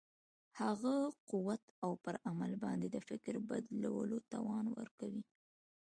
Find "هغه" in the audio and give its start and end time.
0.59-0.95